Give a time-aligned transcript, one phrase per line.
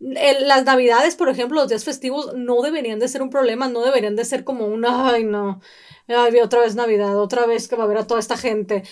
[0.00, 4.16] las navidades, por ejemplo, los días festivos no deberían de ser un problema, no deberían
[4.16, 5.60] de ser como un, ay, no,
[6.08, 8.82] ay, otra vez Navidad, otra vez que va a ver a toda esta gente.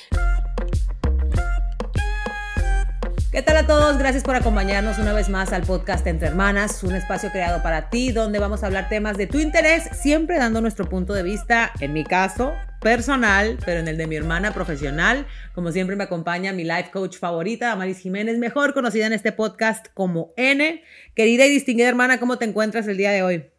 [3.39, 3.99] ¿Qué tal a todos?
[3.99, 8.11] Gracias por acompañarnos una vez más al podcast Entre Hermanas, un espacio creado para ti
[8.11, 11.93] donde vamos a hablar temas de tu interés, siempre dando nuestro punto de vista, en
[11.93, 15.25] mi caso, personal, pero en el de mi hermana profesional.
[15.55, 19.87] Como siempre me acompaña mi life coach favorita, Amaris Jiménez, mejor conocida en este podcast
[19.95, 20.83] como N.
[21.15, 23.51] Querida y distinguida hermana, ¿cómo te encuentras el día de hoy?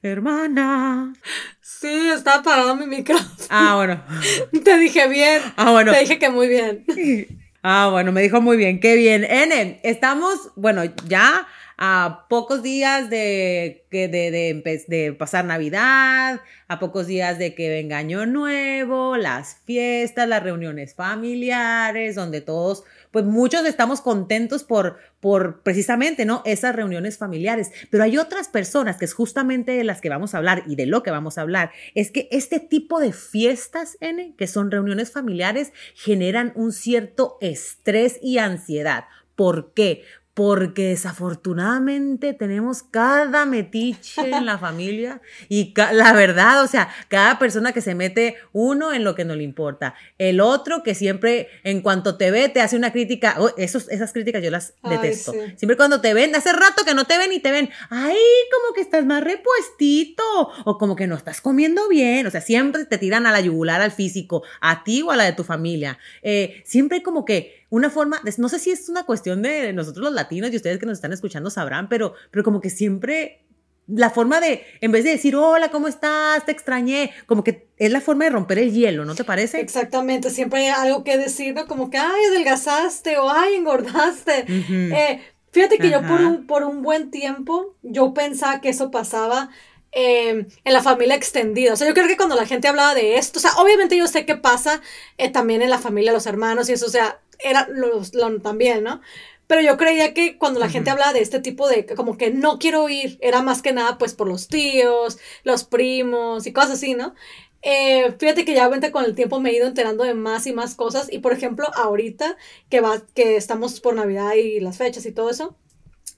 [0.00, 1.12] Hermana.
[1.60, 3.28] Sí, está apagado mi micrófono.
[3.50, 4.00] Ah, bueno.
[4.64, 5.42] Te dije bien.
[5.56, 5.92] Ah, bueno.
[5.92, 6.84] Te dije que muy bien.
[7.62, 9.24] Ah, bueno, me dijo muy bien, qué bien.
[9.24, 17.06] N, estamos, bueno, ya a pocos días de, de, de, de, pasar Navidad, a pocos
[17.08, 22.84] días de que venga Año Nuevo, las fiestas, las reuniones familiares, donde todos
[23.18, 26.40] pues muchos estamos contentos por, por precisamente, ¿no?
[26.44, 27.72] Esas reuniones familiares.
[27.90, 30.86] Pero hay otras personas que es justamente de las que vamos a hablar y de
[30.86, 35.10] lo que vamos a hablar, es que este tipo de fiestas, N, que son reuniones
[35.10, 39.06] familiares, generan un cierto estrés y ansiedad.
[39.34, 40.04] ¿Por qué?
[40.38, 47.72] Porque desafortunadamente tenemos cada metiche en la familia y la verdad, o sea, cada persona
[47.72, 51.80] que se mete uno en lo que no le importa, el otro que siempre en
[51.80, 55.32] cuanto te ve te hace una crítica, oh, esos, esas críticas yo las detesto.
[55.56, 58.16] Siempre cuando te ven, hace rato que no te ven y te ven, ay,
[58.52, 60.22] como que estás más repuestito
[60.64, 63.80] o como que no estás comiendo bien, o sea, siempre te tiran a la yugular
[63.80, 65.98] al físico, a ti o a la de tu familia.
[66.22, 70.14] Eh, siempre como que una forma, no sé si es una cuestión de nosotros los
[70.14, 73.44] latinos y ustedes que nos están escuchando sabrán, pero, pero como que siempre
[73.88, 76.44] la forma de, en vez de decir, hola, ¿cómo estás?
[76.44, 79.60] Te extrañé, como que es la forma de romper el hielo, ¿no te parece?
[79.60, 81.66] Exactamente, siempre hay algo que decir, ¿no?
[81.66, 84.44] Como que, ay, adelgazaste o ay, engordaste.
[84.48, 89.48] Eh, fíjate que yo por un, por un buen tiempo, yo pensaba que eso pasaba
[89.92, 91.72] em, en la familia extendida.
[91.72, 94.06] O sea, yo creo que cuando la gente hablaba de esto, o sea, obviamente yo
[94.06, 94.82] sé qué pasa
[95.16, 98.12] eh, también en la familia, los hermanos y eso, o sea, era los,
[98.42, 99.00] también, ¿no?
[99.46, 102.58] Pero yo creía que cuando la gente hablaba de este tipo de, como que no
[102.58, 106.94] quiero ir, era más que nada pues por los tíos, los primos y cosas así,
[106.94, 107.14] ¿no?
[107.62, 110.52] Eh, fíjate que ya obviamente con el tiempo me he ido enterando de más y
[110.52, 112.36] más cosas y por ejemplo ahorita
[112.70, 115.56] que va, que estamos por Navidad y las fechas y todo eso,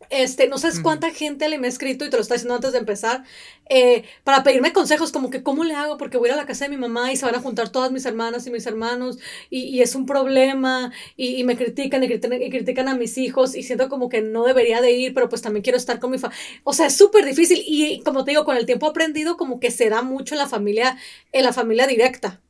[0.09, 2.73] este, no sabes cuánta gente le me ha escrito y te lo está diciendo antes
[2.73, 3.25] de empezar,
[3.69, 6.71] eh, para pedirme consejos, como que cómo le hago, porque voy a, la casa de
[6.71, 9.19] mi mamá y se van a juntar todas mis hermanas y mis hermanos
[9.51, 13.55] y, y es un problema y, me critican y, critican y, critican a mis hijos
[13.55, 16.19] y siento como que no debería de ir, pero pues también quiero estar con mi
[16.19, 16.43] familia.
[16.65, 19.71] O sea, es súper difícil y como te digo, con el tiempo aprendido como que
[19.71, 20.97] se da mucho en la familia,
[21.33, 22.41] en la familia directa.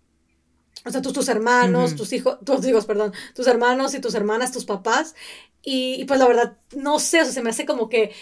[0.84, 4.52] O sea, tus, tus hermanos, tus hijos, tus hijos, perdón, tus hermanos y tus hermanas,
[4.52, 5.14] tus papás.
[5.62, 8.12] Y, pues la verdad, no sé, o sea, se me hace como que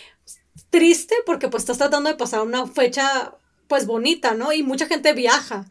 [0.70, 3.36] triste porque pues estás tratando de pasar una fecha
[3.68, 4.52] pues bonita, ¿no?
[4.52, 5.66] Y mucha gente viaja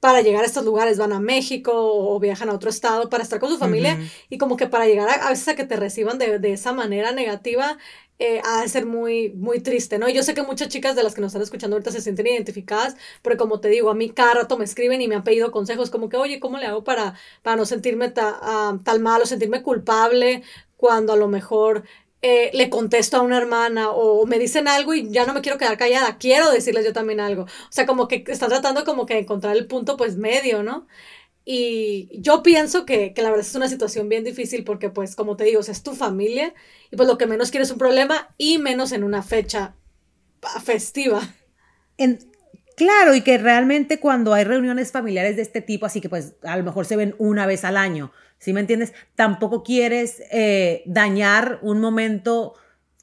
[0.00, 3.40] para llegar a estos lugares, van a México o viajan a otro estado para estar
[3.40, 3.98] con su familia
[4.28, 6.72] y como que para llegar a, a, veces a que te reciban de, de esa
[6.72, 7.78] manera negativa,
[8.18, 10.08] eh, ha de ser muy, muy triste, ¿no?
[10.08, 12.96] Yo sé que muchas chicas de las que nos están escuchando ahorita se sienten identificadas,
[13.22, 15.90] pero como te digo, a mí cada rato me escriben y me han pedido consejos
[15.90, 19.62] como que, oye, ¿cómo le hago para, para no sentirme ta, tal mal o sentirme
[19.62, 20.42] culpable
[20.76, 21.84] cuando a lo mejor
[22.22, 25.56] eh, le contesto a una hermana o me dicen algo y ya no me quiero
[25.58, 27.44] quedar callada, quiero decirles yo también algo.
[27.44, 30.86] O sea, como que están tratando como que de encontrar el punto pues medio, ¿no?
[31.50, 35.34] Y yo pienso que, que, la verdad es una situación bien difícil porque, pues, como
[35.34, 36.52] te digo, es tu familia
[36.90, 39.74] y pues lo que menos quieres es un problema y menos en una fecha
[40.62, 41.22] festiva.
[41.96, 42.18] En,
[42.76, 46.54] claro, y que realmente cuando hay reuniones familiares de este tipo, así que pues a
[46.58, 48.92] lo mejor se ven una vez al año, ¿sí me entiendes?
[49.14, 52.56] Tampoco quieres eh, dañar un momento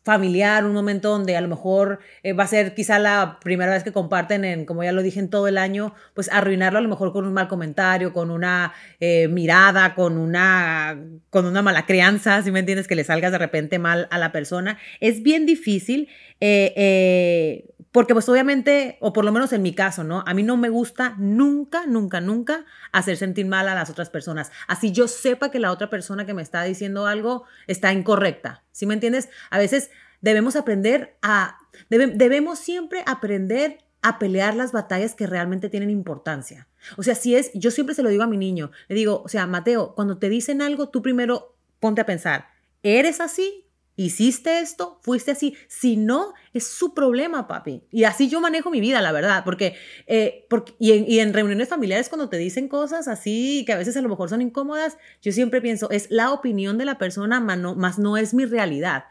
[0.05, 3.83] familiar, un momento donde a lo mejor eh, va a ser quizá la primera vez
[3.83, 6.89] que comparten, en, como ya lo dije, en todo el año, pues arruinarlo a lo
[6.89, 10.95] mejor con un mal comentario, con una eh, mirada, con una,
[11.31, 14.31] con una mala crianza, si me entiendes, que le salgas de repente mal a la
[14.31, 14.77] persona.
[14.99, 16.07] Es bien difícil.
[16.39, 17.65] Eh,
[17.95, 20.21] porque pues obviamente, o por lo menos en mi caso, ¿no?
[20.27, 24.51] A mí no me gusta nunca, nunca, nunca hacer sentir mal a las otras personas.
[24.67, 28.65] Así yo sepa que la otra persona que me está diciendo algo está incorrecta.
[28.73, 29.29] ¿Sí me entiendes?
[29.49, 29.91] A veces
[30.25, 36.67] debemos aprender a, debemos siempre aprender a pelear las batallas que realmente tienen importancia.
[36.97, 39.29] O sea, si es, yo siempre se lo digo a mi niño, le digo, o
[39.29, 42.47] sea, Mateo, cuando te dicen algo, tú primero ponte a pensar,
[42.81, 43.61] ¿eres así?
[43.97, 45.55] hiciste esto, fuiste así.
[45.69, 47.83] Si no, es su problema, papi.
[47.91, 49.75] Y así yo manejo mi vida, la verdad, porque,
[50.05, 54.01] eh, porque y, en, reuniones familiares cuando te dicen cosas así, que a veces a
[54.01, 57.73] lo mejor son incómodas, yo siempre pienso, es la opinión de la persona, más no,
[57.75, 59.05] más no es mi realidad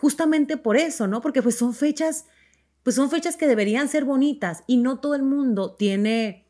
[0.00, 1.20] justamente por eso, ¿no?
[1.20, 2.24] Porque pues son fechas,
[2.82, 6.46] pues son fechas que deberían ser bonitas y no todo el mundo tiene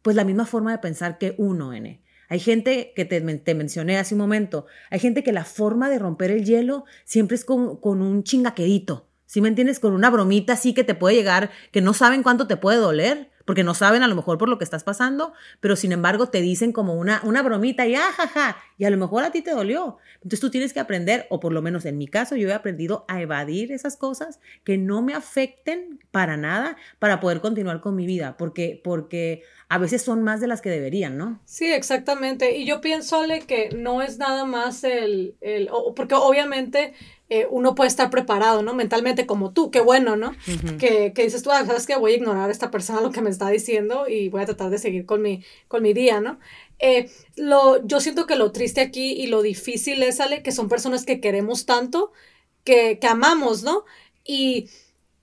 [0.00, 2.00] pues la misma forma de pensar que uno, N.
[2.30, 5.98] Hay gente que te, te, mencioné hace un momento, hay gente que la forma de
[5.98, 9.78] romper el hielo siempre es con, con un chingaquedito, ¿sí me entiendes?
[9.78, 13.29] Con una bromita así que te puede llegar, que no saben cuánto te puede doler,
[13.50, 16.40] porque no saben a lo mejor por lo que estás pasando, pero sin embargo te
[16.40, 19.96] dicen como una, una bromita y ajaja, y a lo mejor a ti te dolió.
[20.18, 23.04] Entonces tú tienes que aprender, o por lo menos en mi caso, yo he aprendido
[23.08, 28.06] a evadir esas cosas que no me afecten para nada para poder continuar con mi
[28.06, 31.40] vida, porque, porque a veces son más de las que deberían, ¿no?
[31.44, 32.56] Sí, exactamente.
[32.56, 36.92] Y yo pienso, Ale, que no es nada más el, el porque obviamente
[37.28, 38.74] eh, uno puede estar preparado, ¿no?
[38.74, 40.34] Mentalmente como tú, qué bueno, ¿no?
[40.80, 43.20] que, que, dices tú, ah, sabes que voy a ignorar a esta persona lo que
[43.20, 46.40] me está diciendo y voy a tratar de seguir con mi, con mi día, ¿no?
[46.80, 50.68] Eh, lo, yo siento que lo triste aquí y lo difícil es, Ale, que son
[50.68, 52.10] personas que queremos tanto,
[52.64, 53.84] que, que amamos, ¿no?
[54.24, 54.68] Y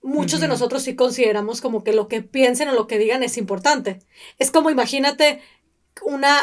[0.07, 3.37] muchos de nosotros sí consideramos como que lo que piensen o lo que digan es
[3.37, 3.99] importante.
[4.39, 5.41] Es como imagínate
[6.01, 6.39] una,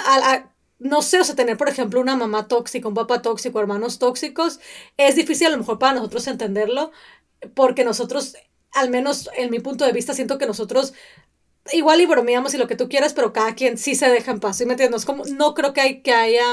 [0.79, 4.61] no sé, o sea, tener por ejemplo una mamá tóxica, un papá tóxico, hermanos tóxicos,
[4.99, 6.93] es difícil a lo mejor para nosotros entenderlo,
[7.55, 8.37] porque nosotros,
[8.73, 10.93] al menos en mi punto de vista, siento que nosotros
[11.73, 14.41] igual y bromeamos y lo que tú quieras, pero cada quien sí se deja en
[14.41, 15.07] paz, ¿sí me entiendes?
[15.07, 16.45] Como, no creo que, hay, que haya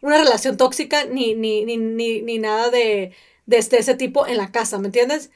[0.00, 3.12] una relación tóxica ni, ni, ni, ni, ni nada de,
[3.46, 5.30] de este, ese tipo en la casa, ¿me entiendes?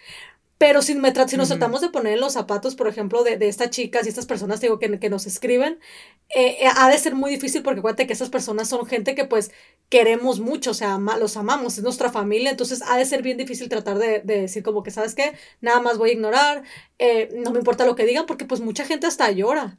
[0.58, 3.46] Pero si, me si nos tratamos de poner en los zapatos, por ejemplo, de, de
[3.46, 5.78] estas chicas y estas personas digo, que, que nos escriben,
[6.34, 9.24] eh, eh, ha de ser muy difícil porque acuérdate que esas personas son gente que
[9.24, 9.52] pues
[9.88, 13.68] queremos mucho, o sea, los amamos, es nuestra familia, entonces ha de ser bien difícil
[13.68, 15.34] tratar de, de decir como que, ¿sabes qué?
[15.60, 16.64] Nada más voy a ignorar,
[16.98, 19.78] eh, no me importa lo que digan porque pues mucha gente hasta llora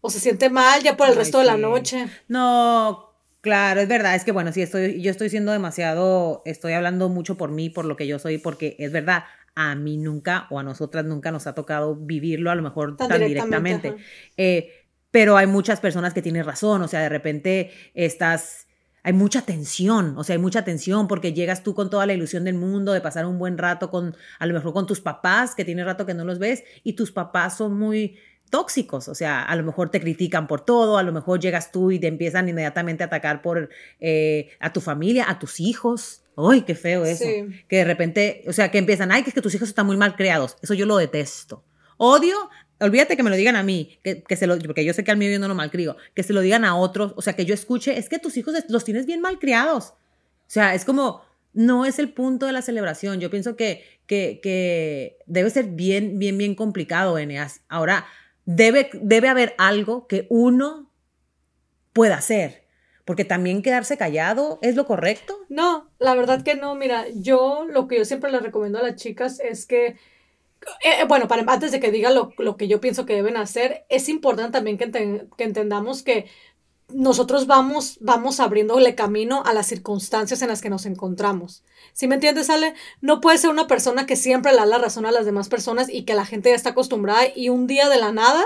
[0.00, 2.08] o se siente mal ya por el resto de la noche.
[2.26, 3.10] No,
[3.40, 7.38] Claro, es verdad, es que bueno, sí estoy, yo estoy siendo demasiado, estoy hablando mucho
[7.38, 9.24] por mí, por lo que yo soy, porque es verdad,
[9.54, 13.10] a mí nunca o a nosotras nunca nos ha tocado vivirlo a lo mejor tan,
[13.20, 13.96] directamente.
[14.36, 14.72] Eh,
[15.10, 18.68] pero hay muchas personas que tienen razón, o sea, de repente estás,
[19.02, 22.44] hay mucha tensión, o sea, hay mucha tensión porque llegas tú con toda la ilusión
[22.44, 25.64] del mundo de pasar un buen rato con, a lo mejor con tus papás, que
[25.64, 28.18] tiene rato que no los ves, y tus papás son muy
[28.50, 31.90] tóxicos, o sea, a lo mejor te critican por todo, a lo mejor llegas tú
[31.90, 33.68] y te empiezan inmediatamente a atacar por
[34.00, 37.24] eh, a tu familia, a tus hijos, ¡Ay, qué feo eso!
[37.68, 39.96] Que de repente, o sea, que empiezan, ay, que es que tus hijos están muy
[39.96, 40.56] mal creados.
[40.62, 41.64] Eso yo lo detesto.
[41.96, 42.48] Odio,
[42.78, 45.10] olvídate que me lo digan a mí, que, que se lo, porque yo sé que
[45.10, 47.44] al mío yo no lo malcrio, que se lo digan a otros, o sea, que
[47.44, 49.88] yo escuche, es que tus hijos los tienes bien mal criados.
[49.90, 51.22] O sea, es como,
[51.52, 53.20] no es el punto de la celebración.
[53.20, 57.62] Yo pienso que, que, que debe ser bien, bien, bien complicado, Eneas.
[57.68, 58.06] Ahora,
[58.44, 60.90] debe, debe haber algo que uno
[61.92, 62.64] pueda hacer
[63.10, 65.36] porque también quedarse callado es lo correcto.
[65.48, 66.76] No, la verdad que no.
[66.76, 69.96] Mira, yo lo que yo siempre les recomiendo a las chicas es que, eh,
[70.84, 74.52] eh, bueno, antes de que diga lo, que yo pienso que deben hacer, es importante
[74.52, 76.26] también que, entendamos que
[76.88, 81.64] nosotros vamos, vamos abriéndole camino a las circunstancias en las que nos encontramos.
[81.92, 82.74] ¿Sí me entiendes, Ale?
[83.00, 85.88] No puede ser una persona que siempre le da la razón a las demás personas
[85.92, 88.44] y que la gente ya está acostumbrada y un día de la nada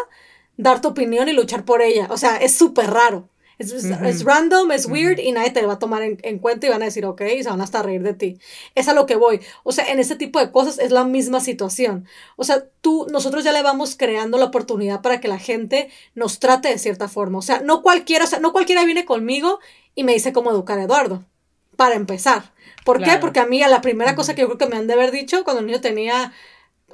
[0.56, 2.06] dar tu opinión y luchar por ella.
[2.08, 3.28] O sea, es súper raro.
[3.58, 6.86] Es, random, es weird y nadie te va a tomar en, cuenta y van a
[6.86, 8.38] decir, ok, y se van hasta a reír de ti.
[8.74, 9.40] Es a lo que voy.
[9.62, 12.06] O sea, en ese tipo de cosas es la misma situación.
[12.36, 16.40] O sea, tú, nosotros ya le vamos creando la oportunidad para que la gente nos
[16.40, 17.38] trate de cierta forma.
[17.38, 19.60] O sea, no cualquiera, o sea, no cualquiera viene conmigo
[19.94, 21.24] y me dice cómo educar a Eduardo.
[21.76, 22.52] Para empezar.
[22.84, 23.18] ¿Por qué?
[23.20, 25.10] Porque a mí, a la primera cosa que yo creo que me han de haber
[25.10, 26.32] dicho cuando el niño tenía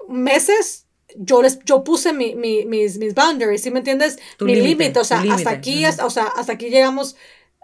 [0.08, 4.18] meses, yo les, yo puse mi, mi, mis, mis boundaries, ¿sí me entiendes?
[4.40, 7.16] mi límite, o sea, hasta aquí, hasta, o sea, hasta aquí llegamos,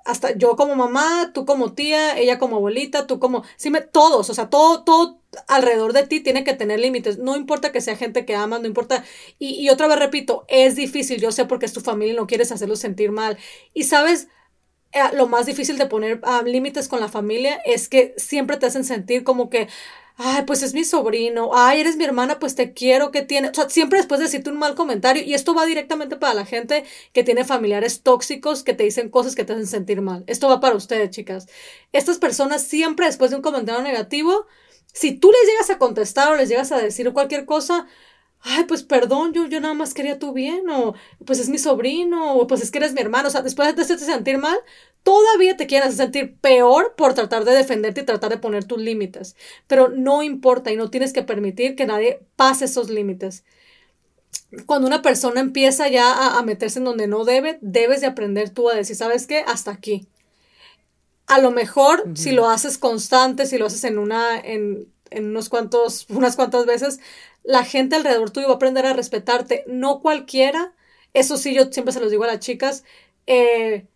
[0.04, 4.30] hasta yo como mamá, tú como tía, ella como abuelita, tú como, sí me, todos,
[4.30, 7.96] o sea, todo, todo alrededor de ti tiene que tener límites, no importa que sea
[7.96, 9.04] gente que amas, no importa,
[9.38, 12.26] y, y otra vez repito, es difícil, yo sé porque es tu familia y no
[12.26, 13.36] quieres hacerlo sentir mal,
[13.74, 14.28] y sabes,
[14.96, 18.64] eh, lo más difícil de poner ah, límites con la familia es que siempre te
[18.64, 19.68] hacen sentir como que,
[20.16, 23.50] ay, pues es mi sobrino, ay, eres mi hermana, pues te quiero, que tiene?
[23.50, 26.46] O sea, siempre después de decirte un mal comentario, y esto va directamente para la
[26.46, 30.24] gente que tiene familiares tóxicos que te dicen cosas que te hacen sentir mal.
[30.26, 31.46] Esto va para ustedes, chicas.
[31.92, 34.46] Estas personas siempre después de un comentario negativo,
[34.94, 37.86] si tú les llegas a contestar o les llegas a decir cualquier cosa,
[38.43, 42.35] ay, pues perdón, yo, yo nada más quería tu bien, o pues es mi sobrino,
[42.35, 44.59] o pues es que eres mi hermano, o sea, después de hacerte sentir mal,
[45.02, 49.37] todavía te quieren sentir peor por tratar de defenderte y tratar de poner tus límites.
[49.66, 53.45] Pero no importa y no tienes que permitir que nadie pase esos límites.
[54.66, 58.69] Cuando una persona empieza ya a, meterse en donde no debe, debes de aprender tú
[58.69, 59.45] a decir, ¿sabes qué?
[59.47, 60.09] Hasta aquí.
[61.26, 65.48] A lo mejor, si lo haces constante, si lo haces en una, en, en unos
[65.48, 67.00] cuantos, unas cuantas veces,
[67.42, 70.75] la gente alrededor tuyo va a aprender a respetarte, no cualquiera,
[71.14, 72.84] eso sí, yo siempre se los digo a las chicas,
[73.26, 73.86] eh,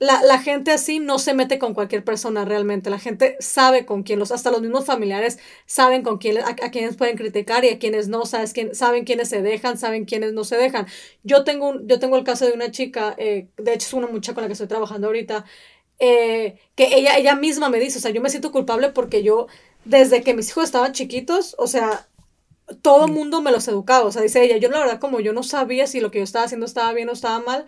[0.00, 2.90] la, gente así no se mete con cualquier persona realmente.
[2.90, 6.96] La gente sabe con quién, los, hasta los mismos familiares saben con quién, a, quienes
[6.96, 10.44] pueden criticar y a quienes no, sabes quién, saben quiénes se dejan, saben quiénes no
[10.44, 10.86] se dejan.
[11.24, 14.06] Yo tengo, un, yo tengo el caso de una chica, eh, de hecho es una
[14.06, 15.44] muchacha con la que estoy trabajando ahorita,
[15.98, 19.48] eh, que ella, ella misma me dice, o sea, yo me siento culpable porque yo,
[19.88, 22.06] desde que mis hijos estaban chiquitos, o sea,
[22.82, 25.32] todo el mundo me los educaba, o sea, dice ella, yo la verdad como yo
[25.32, 27.64] no sabía si lo que yo estaba haciendo estaba bien o estaba mal,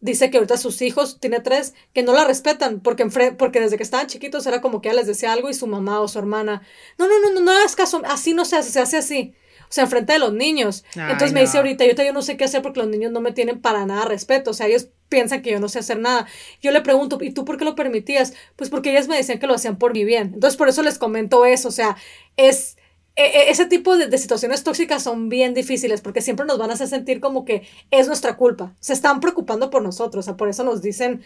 [0.00, 3.06] dice que ahorita sus hijos, tiene tres, que no la respetan, porque,
[3.36, 6.00] porque desde que estaban chiquitos era como que ella les decía algo y su mamá
[6.00, 6.62] o su hermana,
[6.98, 9.34] no, no, no, no, no hagas caso, así no se hace, se hace así.
[9.68, 10.84] O sea, enfrente de los niños.
[10.94, 13.32] Entonces me dice ahorita, yo, yo no sé qué hacer porque los niños no me
[13.32, 14.50] tienen para nada respeto.
[14.50, 16.26] O sea, ellos piensan que yo no sé hacer nada.
[16.62, 18.32] Yo le pregunto, ¿y tú por qué lo permitías?
[18.56, 20.32] Pues porque ellas me decían que lo hacían por mi bien.
[20.34, 21.68] Entonces por eso les comento eso.
[21.68, 21.96] O sea,
[22.38, 22.78] es
[23.14, 26.74] e, e, ese tipo de, situaciones tóxicas son bien difíciles porque siempre nos van a
[26.74, 28.74] hacer sentir como que es nuestra culpa.
[28.80, 31.22] Se están preocupando por nosotros, o sea, por eso nos dicen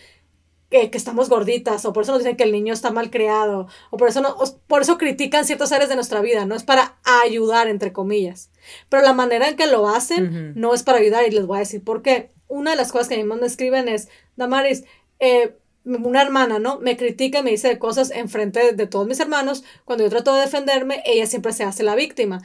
[0.69, 3.97] que, estamos gorditas, o por eso nos dicen que el niño está mal creado, o
[3.97, 7.69] por eso, no, por eso critican ciertas áreas de nuestra vida, no es para ayudar,
[7.69, 8.51] entre comillas.
[8.89, 11.61] Pero la manera en que lo hacen no es para ayudar, y les voy a
[11.61, 12.33] decir por qué.
[12.49, 14.85] Una de las cosas que a mí me escriben es, Damaris,
[15.19, 16.81] eh, una hermana, ¿no?
[16.81, 19.65] Me critica y me dice cosas enfrente de, todos mis hermanos.
[19.85, 22.43] Cuando yo trato de defenderme, ella siempre se hace la víctima.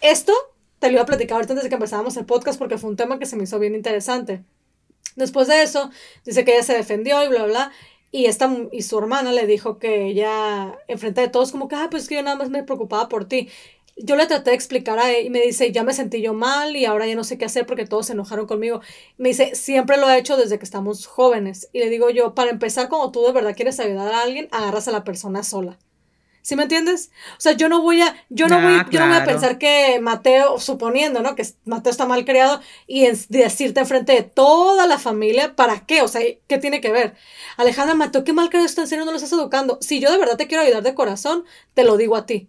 [0.00, 0.32] Esto
[0.78, 2.96] te lo iba a platicar ahorita antes de que empezábamos el podcast porque fue un
[2.96, 4.44] tema que se me hizo bien interesante.
[5.16, 5.90] Después de eso,
[6.24, 7.72] dice que ella se defendió y bla, bla.
[8.12, 11.88] Y, esta, y su hermana le dijo que ella, enfrente de todos, como que, ah,
[11.90, 13.48] pues que yo nada más me preocupaba por ti
[13.96, 16.76] yo le traté de explicar a él y me dice, ya me sentí yo mal
[16.76, 18.80] y ahora ya no sé qué hacer porque todos se enojaron conmigo.
[19.18, 21.68] Me dice, siempre lo he hecho desde que estamos jóvenes.
[21.72, 24.88] Y le digo yo, para empezar, cuando tú de verdad quieres ayudar a alguien, agarras
[24.88, 25.78] a la persona sola.
[26.42, 27.12] ¿Sí me entiendes?
[27.38, 30.00] O sea, yo no voy a, yo no voy, yo no voy a pensar que
[30.00, 31.36] Mateo, suponiendo, ¿no?
[31.36, 36.02] Que Mateo está mal creado y decirte enfrente de toda la familia, ¿para qué?
[36.02, 37.14] O sea, ¿qué tiene que ver?
[37.56, 39.78] Alejandra, Mateo, qué mal creado está en serio, no lo estás educando.
[39.80, 41.44] Si yo de verdad te quiero ayudar de corazón,
[41.74, 42.48] te lo digo a ti.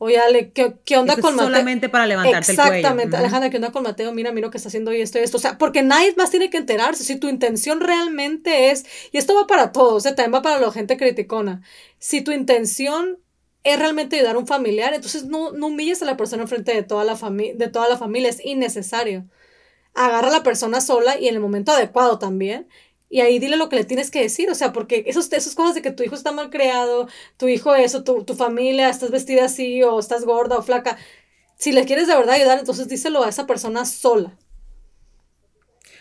[0.00, 1.48] Oye, Ale, ¿qué, qué onda con Mateo?
[1.48, 2.72] Solamente para levantarte el cuello.
[2.72, 4.12] Exactamente, Alejandra, ¿qué onda con Mateo?
[4.12, 5.38] Mira, mira lo que está haciendo y esto y esto.
[5.38, 7.02] O sea, porque nadie más tiene que enterarse.
[7.02, 10.12] Si tu intención realmente es, y esto va para todos, ¿eh?
[10.12, 11.62] también va para la gente criticona.
[11.98, 13.18] Si tu intención
[13.64, 16.84] es realmente ayudar a un familiar, entonces no, no humilles a la persona enfrente de
[16.84, 19.26] toda la, de toda la familia, es innecesario.
[19.94, 22.68] Agarra a la persona sola y en el momento adecuado también
[23.10, 25.74] y ahí dile lo que le tienes que decir, o sea, porque esos, esas cosas
[25.74, 29.46] de que tu hijo está mal creado, tu hijo eso, tu, tu familia, estás vestida
[29.46, 30.98] así o estás gorda o flaca,
[31.56, 34.36] si le quieres de verdad ayudar, entonces díselo a esa persona sola.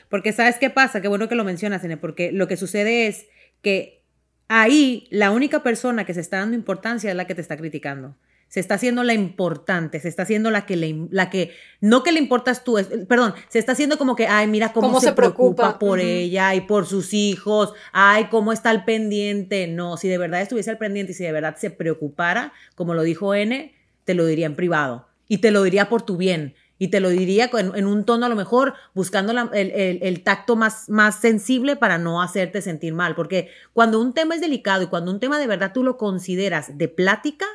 [0.09, 3.25] Porque sabes qué pasa, qué bueno que lo mencionas, Ene, porque lo que sucede es
[3.61, 4.05] que
[4.47, 8.15] ahí la única persona que se está dando importancia es la que te está criticando
[8.48, 11.51] se está haciendo la importante, se está haciendo la que le, la que,
[11.82, 12.77] no que le importas tú,
[13.08, 16.86] perdón, se está haciendo como que, ay, mira cómo, se, preocupa, por ella y por
[16.86, 19.68] sus hijos, ay, cómo está al pendiente.
[19.68, 23.04] No, si de verdad estuviese al pendiente y si de verdad se preocupara, como lo
[23.04, 23.74] dijo N,
[24.06, 26.56] te lo diría en privado y te lo diría por tu bien.
[26.80, 30.89] Y te lo diría en, un tono a lo mejor buscando el, el, tacto más,
[30.89, 33.16] más sensible para no hacerte sentir mal.
[33.16, 36.77] Porque cuando un tema es delicado y cuando un tema de verdad tú lo consideras
[36.77, 37.48] de plática,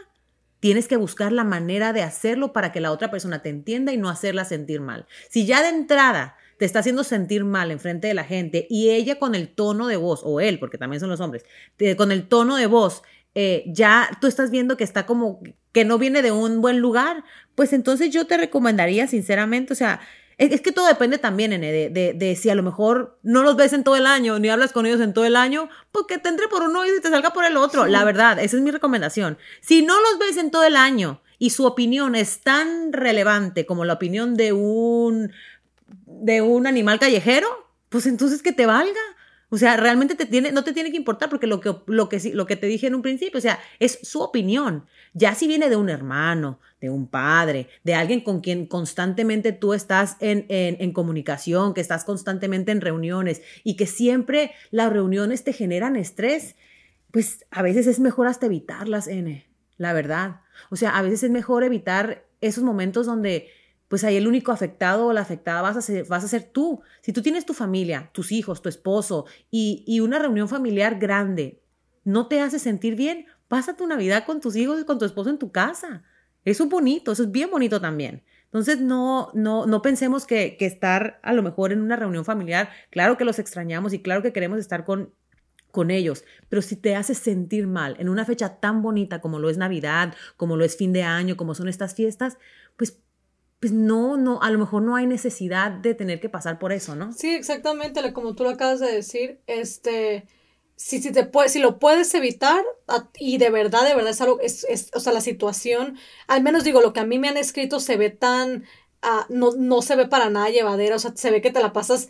[0.63, 3.97] Tienes que buscar la manera de hacerlo para que la otra persona te entienda y
[3.97, 5.07] no hacerla sentir mal.
[5.29, 8.91] Si ya de entrada te está haciendo sentir mal en frente de la gente y
[8.91, 11.45] ella con el tono de voz, o él, porque también son los hombres,
[11.97, 13.03] con el tono de voz,
[13.35, 15.41] eh, ya tú estás viendo que está como
[15.73, 17.25] que no viene de un buen lugar,
[17.57, 19.99] pues entonces yo te recomendaría sinceramente, o sea,
[20.51, 23.73] es, que todo depende también, de, de, de, si a lo mejor no los ves
[23.73, 26.29] en todo el año, ni hablas con ellos en todo el año, porque pues te
[26.31, 27.87] entre por uno y te salga por el otro.
[27.87, 29.39] La verdad, esa es mi recomendación.
[29.61, 33.85] Si no los ves en todo el año y su opinión es tan relevante como
[33.85, 35.33] la opinión de un,
[36.07, 37.49] de un animal callejero,
[37.89, 39.01] pues entonces que te valga.
[39.55, 42.19] O sea, realmente te tiene, no te tiene que importar porque lo que, lo, que,
[42.33, 44.87] lo que te dije en un principio, o sea, es su opinión.
[45.13, 49.75] Ya si viene de un hermano, de un padre, de alguien con quien constantemente tú
[49.75, 55.53] estás en, en, comunicación, que estás constantemente en reuniones y que siempre las reuniones te
[55.53, 56.57] generan estrés,
[57.11, 60.41] pues a veces es mejor hasta evitarlas, N, la verdad.
[60.71, 63.51] O sea, a veces es mejor evitar esos momentos donde
[63.93, 66.81] pues ahí el único afectado o la afectada vas a ser, vas a ser tú.
[67.03, 71.61] Si tú tienes tu familia, tus hijos, tu esposo y, y una reunión familiar grande
[72.03, 75.29] no te hace sentir bien, pasa tu Navidad con tus hijos y con tu esposo
[75.29, 76.05] en tu casa.
[76.43, 78.23] Eso es bonito, eso es bien bonito también.
[78.45, 82.71] Entonces, no, no, no pensemos que, que estar a lo mejor en una reunión familiar,
[82.89, 85.13] claro que los extrañamos y claro que queremos estar con,
[85.71, 89.51] con ellos, pero si te haces sentir mal en una fecha tan bonita como lo
[89.51, 92.39] es Navidad, como lo es fin de año, como son estas fiestas,
[92.79, 93.03] pues
[93.63, 96.97] pues no, no, a lo mejor no hay necesidad de tener que pasar por eso,
[96.97, 97.13] ¿no?
[97.13, 100.27] Sí, exactamente, como tú lo acabas de decir, este,
[100.75, 102.61] si, si, te puede, si lo puedes evitar
[103.21, 106.65] y de verdad, de verdad es algo, es, es, o sea, la situación, al menos
[106.65, 108.65] digo, lo que a mí me han escrito se ve tan,
[109.05, 111.73] uh, no, no se ve para nada llevadera, o sea, se ve que te la
[111.73, 112.09] pasas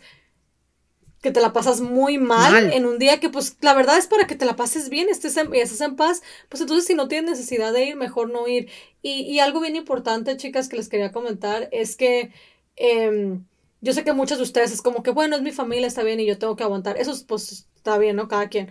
[1.23, 4.27] que te la pasas muy mal, en un día que pues la verdad es para
[4.27, 7.31] que te la pases bien, estés en, estés en paz, pues entonces si no tienes
[7.31, 8.69] necesidad de ir, mejor no ir.
[9.01, 12.33] Y, y algo bien importante, chicas, que les quería comentar es que
[12.75, 13.45] em,
[13.79, 16.19] yo sé que muchas de ustedes es como que, bueno, es mi familia, está bien
[16.19, 16.97] y yo tengo que aguantar.
[16.97, 18.27] Eso pues está bien, ¿no?
[18.27, 18.69] Cada quien.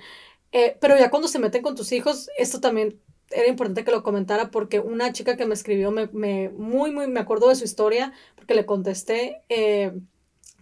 [0.53, 4.03] Eh, pero ya cuando se meten con tus hijos, esto también era importante que lo
[4.03, 7.65] comentara porque una chica que me escribió me, me muy, muy, me acuerdo de su
[7.65, 9.93] historia porque le contesté, eh,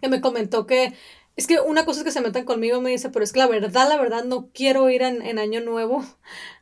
[0.01, 0.93] que me comentó que
[1.41, 3.47] es que una cosa es que se metan conmigo, me dice, pero es que la
[3.47, 6.03] verdad, la verdad, no quiero ir en, Año Nuevo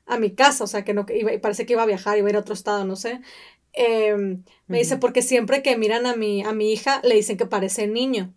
[0.05, 2.29] a mi casa, o sea, que no, iba, parece que iba a viajar, iba a
[2.31, 3.21] ir a otro estado, no sé.
[3.73, 7.45] Em, me dice, porque siempre que miran a mi, a mi hija, le dicen que
[7.45, 8.33] parece niño.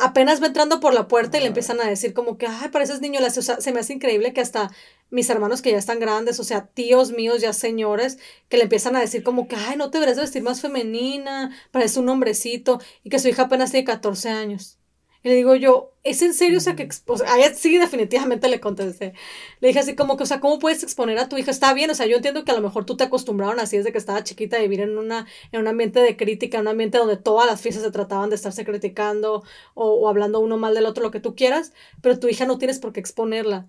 [0.00, 3.00] Apenas va entrando por la puerta y le empiezan a decir como que, ay, pareces
[3.00, 3.20] niño.
[3.24, 4.70] O sea, se me hace increíble que hasta
[5.10, 8.18] mis hermanos que ya están grandes, o sea, tíos míos ya señores,
[8.48, 12.00] que le empiezan a decir como que, ay, no te deberías vestir más femenina, parece
[12.00, 14.79] un hombrecito, y que su hija apenas tiene 14 años.
[15.22, 16.58] Y le digo yo, ¿es en serio?
[16.58, 19.12] O sea, que, o sea, sí, definitivamente le contesté.
[19.60, 21.50] Le dije así como que, o sea, ¿cómo puedes exponer a tu hija?
[21.50, 23.92] Está bien, o sea, yo entiendo que a lo mejor tú te acostumbraron así desde
[23.92, 26.96] que estaba chiquita a vivir en, una, en un ambiente de crítica, en un ambiente
[26.98, 29.42] donde todas las fiestas se trataban de estarse criticando
[29.74, 32.56] o, o hablando uno mal del otro, lo que tú quieras, pero tu hija no
[32.58, 33.68] tienes por qué exponerla.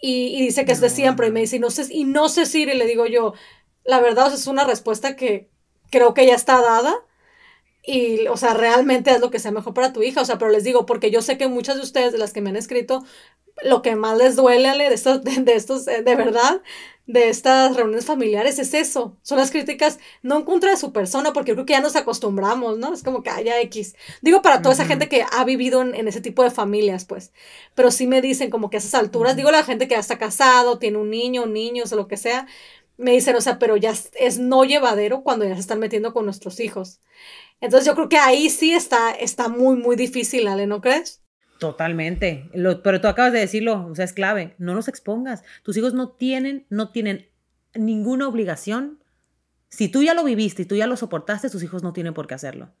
[0.00, 2.28] Y, y dice que es de siempre, y me dice, y no sé, y no
[2.30, 3.34] sé si, y le digo yo,
[3.84, 5.50] la verdad, o sea, es una respuesta que
[5.90, 6.96] creo que ya está dada
[7.82, 10.20] y, o sea, realmente es lo que sea mejor para tu hija.
[10.20, 12.40] O sea, pero les digo, porque yo sé que muchas de ustedes, de las que
[12.40, 13.04] me han escrito,
[13.62, 16.62] lo que más les duele de estos, de, estos, eh, de verdad,
[17.06, 19.16] de estas reuniones familiares es eso.
[19.22, 21.96] Son las críticas no en contra de su persona, porque yo creo que ya nos
[21.96, 22.92] acostumbramos, ¿no?
[22.94, 23.96] Es como que haya X.
[24.22, 27.32] Digo para toda esa gente que ha vivido en, ese tipo de familias, pues.
[27.74, 30.18] Pero sí me dicen como que a esas alturas, digo la gente que ya está
[30.18, 32.46] casado, tiene un niño, niños o lo que sea,
[33.00, 36.24] me dicen, o sea, pero ya es no llevadero cuando ya se están metiendo con
[36.24, 37.00] nuestros hijos.
[37.60, 41.22] Entonces yo creo que ahí sí está, está muy, muy difícil, Ale, ¿no crees?
[41.58, 42.48] Totalmente.
[42.52, 44.54] Pero tú acabas de decirlo, o sea, es clave.
[44.58, 45.42] No los expongas.
[45.62, 47.28] Tus hijos no tienen, no tienen
[47.74, 49.02] ninguna obligación.
[49.68, 52.26] Si tú ya lo viviste y tú ya lo soportaste, tus hijos no tienen por
[52.26, 52.72] qué hacerlo.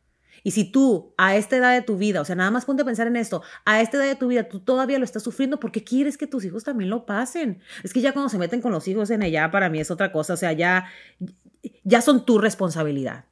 [0.42, 2.84] Y si tú a esta edad de tu vida, o sea, nada más ponte a
[2.84, 5.72] pensar en esto, a esta edad de tu vida tú todavía lo estás sufriendo, ¿por
[5.72, 7.60] qué quieres que tus hijos también lo pasen?
[7.82, 10.12] Es que ya cuando se meten con los hijos en ella, para mí es otra
[10.12, 10.86] cosa, o sea, ya,
[11.84, 13.24] ya son tu responsabilidad.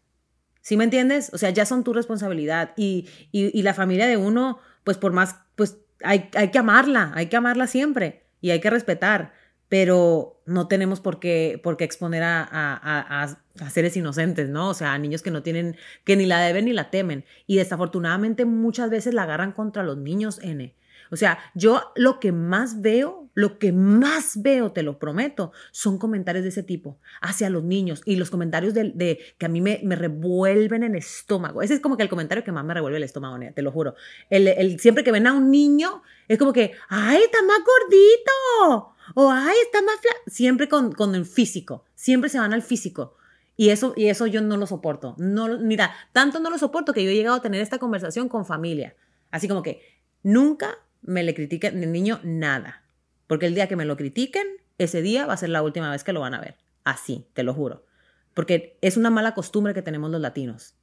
[0.61, 1.31] ¿Sí me entiendes?
[1.33, 5.37] O sea, ya son tu responsabilidad y, y, la familia de uno, pues por más,
[5.57, 9.33] pues hay, hay que amarla, hay que amarla siempre y hay que respetar,
[9.69, 13.39] pero no tenemos por qué, por qué exponer a, a, a,
[13.71, 14.71] seres inocentes, ¿no?
[14.71, 17.25] O sea, a niños que no tienen, que ni la deben ni la temen.
[17.47, 20.75] Y desafortunadamente muchas veces la agarran contra los niños, N.
[21.11, 25.99] O sea, yo lo que más veo, lo que más veo, te lo prometo, son
[25.99, 29.81] comentarios de ese tipo hacia los niños y los comentarios de, que a mí me,
[29.85, 31.63] me, revuelven el estómago.
[31.63, 33.95] Ese es como que el comentario que más me revuelve el estómago, te lo juro.
[34.29, 38.95] El, siempre que ven a un niño, es como que, ay, está más gordito.
[39.15, 40.19] O, ay, está más flaco.
[40.27, 41.85] Siempre con, con el físico.
[41.95, 43.17] Siempre se van al físico.
[43.61, 45.17] Y eso, y eso yo no lo soporto.
[45.19, 48.47] No, mira, tanto no lo soporto que yo he llegado a tener esta conversación con
[48.47, 48.95] familia.
[49.33, 49.83] Así como que
[50.23, 52.85] nunca me le critiquen el niño nada.
[53.27, 54.47] Porque el día que me lo critiquen,
[54.79, 56.55] ese día va a ser la última vez que lo van a ver.
[56.85, 57.85] Así, te lo juro.
[58.33, 60.77] Porque es una mala costumbre que tenemos los latinos.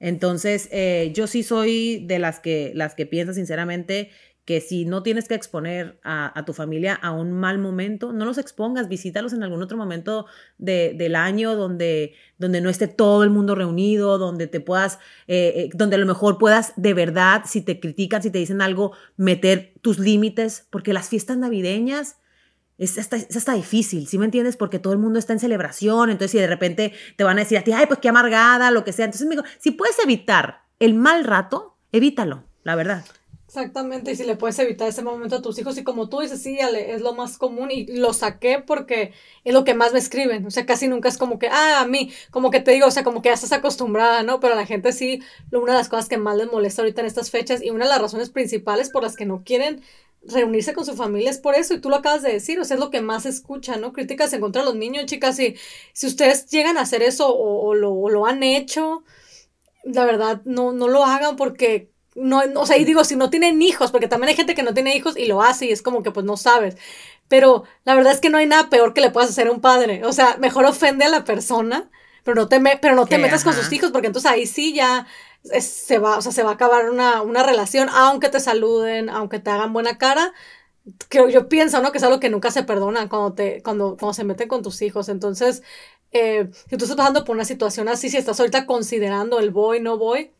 [0.00, 4.10] Entonces, eh, yo sí soy de las que, las que piensa sinceramente
[4.46, 8.38] que si no tienes que exponer a, tu familia a un mal momento, no los
[8.38, 13.56] expongas, visítalos en algún otro momento del año donde, donde no esté todo el mundo
[13.56, 17.80] reunido, donde te puedas, eh, eh, donde a lo mejor puedas de verdad, si te
[17.80, 22.18] critican, si te dicen algo, meter tus límites, porque las fiestas navideñas
[22.78, 24.56] es hasta, es hasta, difícil, ¿sí me entiendes?
[24.56, 27.58] Porque todo el mundo está en celebración, entonces si de repente te van a decir
[27.58, 29.06] a ti, ay, pues qué amargada, lo que sea.
[29.06, 33.04] Entonces, me digo, si puedes evitar el mal rato, evítalo, la verdad.
[33.56, 36.42] Exactamente, y si le puedes evitar ese momento a tus hijos, y como tú dices,
[36.42, 39.12] sí, es lo más común, y lo saqué porque
[39.44, 41.86] es lo que más me escriben, o sea, casi nunca es como que, ah, a
[41.86, 44.40] mí, como que te digo, o sea, como que ya estás acostumbrada, ¿no?
[44.40, 47.06] Pero a la gente sí, una de las cosas que más les molesta ahorita en
[47.06, 49.80] estas fechas, y una de las razones principales por las que no quieren
[50.22, 52.74] reunirse con su familia es por eso, y tú lo acabas de decir, o sea,
[52.74, 53.94] es lo que más se escucha, ¿no?
[53.94, 55.56] Críticas en contra de los niños, chicas, y
[55.94, 59.02] si ustedes llegan a hacer eso o, lo, o lo han hecho,
[59.84, 63.60] la verdad, no, no lo hagan porque no, o sea, y digo, si no tienen
[63.62, 66.02] hijos, porque también hay gente que no tiene hijos y lo hace y es como
[66.02, 66.76] que pues no sabes.
[67.28, 69.60] Pero la verdad es que no hay nada peor que le puedas hacer a un
[69.60, 70.04] padre.
[70.04, 71.90] O sea, mejor ofende a la persona,
[72.24, 75.06] pero no te, pero no te metas con sus hijos, porque entonces ahí sí ya
[75.60, 79.38] se va, o sea, se va a acabar una, una relación, aunque te saluden, aunque
[79.38, 80.32] te hagan buena cara,
[81.08, 81.92] que yo pienso, ¿no?
[81.92, 84.82] Que es algo que nunca se perdona cuando, te, cuando, cuando se meten con tus
[84.82, 85.08] hijos.
[85.08, 85.62] Entonces,
[86.12, 89.80] eh, si tú estás pasando por una situación así, si estás ahorita considerando el voy,
[89.80, 90.32] no voy,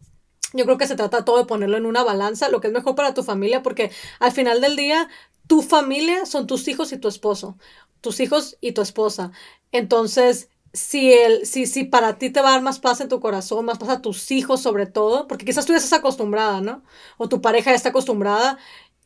[0.57, 2.95] yo creo que se trata todo de ponerlo en una balanza, lo que es mejor
[2.95, 3.91] para tu familia, porque
[4.21, 5.09] al final del día,
[5.47, 7.57] tu familia son tus hijos y tu esposo,
[8.01, 9.33] tus hijos y tu esposa.
[9.73, 13.21] Entonces, si, el, si, si para ti te va a dar más paz en tu
[13.21, 16.83] corazón, más paz a tus hijos sobre todo, porque quizás tú ya estás acostumbrada, ¿no?
[17.17, 18.59] O tu pareja ya está acostumbrada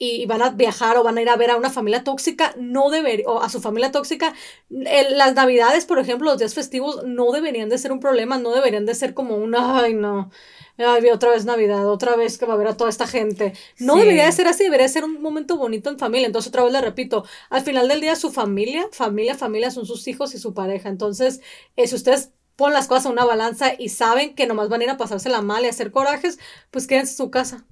[0.02, 2.88] y van a viajar o van a ir a ver a una familia tóxica, no
[2.88, 4.32] debería, o a su familia tóxica,
[4.70, 8.86] las navidades, por ejemplo, los días festivos no deberían de ser un problema, no deberían
[8.86, 10.30] de ser como un, ay, no,
[10.78, 13.52] ay, otra vez Navidad, otra vez que va a ver a toda esta gente.
[13.78, 16.26] No debería de ser así, debería ser un momento bonito en familia.
[16.26, 20.08] Entonces, otra vez le repito, al final del día su familia, familia, familia son sus
[20.08, 20.88] hijos y su pareja.
[20.88, 21.42] Entonces,
[21.76, 24.84] eh, si ustedes ponen las cosas en una balanza y saben que nomás van a
[24.84, 26.38] ir a pasársela mal y a hacer corajes,
[26.70, 27.66] pues quédense en su casa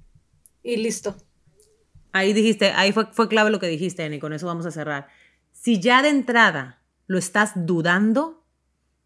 [0.63, 1.15] y listo.
[2.11, 5.07] Ahí dijiste, ahí fue, fue clave lo que dijiste, y con eso vamos a cerrar.
[5.51, 8.45] Si ya de entrada lo estás dudando,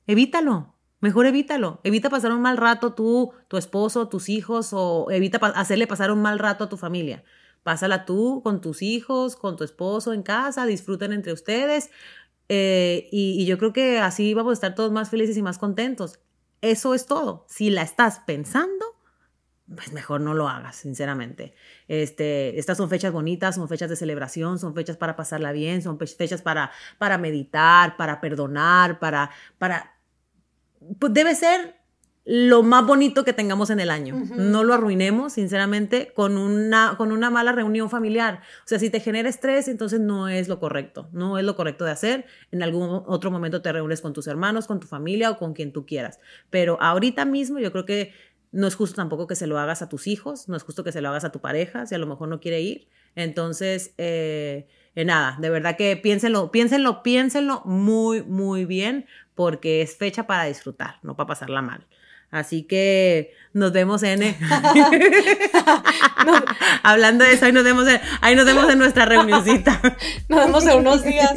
[0.08, 0.76] evítalo.
[1.00, 1.82] Mejor evítalo.
[1.84, 6.22] Evita pasar un mal rato tú, tu esposo, tus hijos, o evita hacerle pasar un
[6.22, 7.24] mal rato a tu familia.
[7.64, 11.90] Pásala tú con tus hijos, con tu esposo en casa, disfruten entre ustedes.
[12.50, 16.20] Eh, y yo creo que así vamos a estar todos más felices y más contentos.
[16.62, 17.46] Eso es todo.
[17.50, 18.93] Si la estás pensando,
[19.74, 21.54] pues mejor no lo hagas, sinceramente.
[21.88, 25.98] Este, estas son fechas bonitas, son fechas de celebración, son fechas para pasarla bien, son
[26.00, 29.96] fechas para, para meditar, para perdonar, para, para,
[31.00, 31.84] pues debe ser
[32.26, 34.24] lo más bonito que tengamos en el año.
[34.38, 38.42] No lo arruinemos, sinceramente, con una, con una mala reunión familiar.
[38.60, 41.10] O sea, si te genera estrés, entonces no es lo correcto.
[41.12, 42.26] No es lo correcto de hacer.
[42.52, 45.74] En algún otro momento te reúnes con tus hermanos, con tu familia o con quien
[45.74, 46.20] tú quieras.
[46.50, 48.14] Pero ahorita mismo yo creo que
[48.54, 50.92] no es justo tampoco que se lo hagas a tus hijos, no es justo que
[50.92, 52.88] se lo hagas a tu pareja, si a lo mejor no quiere ir.
[53.16, 59.98] Entonces, eh, eh, nada, de verdad que piénsenlo, piénsenlo, piénsenlo muy, muy bien, porque es
[59.98, 61.86] fecha para disfrutar, no para pasarla mal.
[62.30, 64.22] Así que nos vemos en...
[66.84, 69.82] Hablando de eso, ahí nos vemos en, ahí nos vemos en nuestra reunioncita.
[70.30, 71.34] nos vemos en unos días.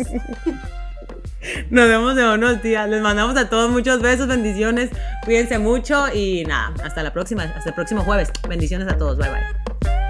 [1.71, 2.89] Nos vemos en unos días.
[2.89, 4.91] Les mandamos a todos muchos besos, bendiciones.
[5.25, 8.31] Cuídense mucho y nada, hasta la próxima, hasta el próximo jueves.
[8.49, 9.19] Bendiciones a todos.
[9.19, 10.06] Bye bye.